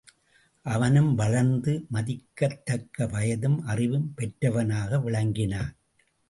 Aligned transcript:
அவனும் 0.65 1.15
வளர்ந்து 1.15 1.85
மதிக்கத்தக்க 1.91 3.05
வயதும் 3.05 3.59
அறிவும் 3.65 4.13
பெற்றவனாக 4.15 4.99
விளங்கினான். 4.99 5.71